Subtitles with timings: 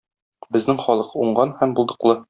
[0.55, 2.19] Безнең халык- уңган һәм булдыклы.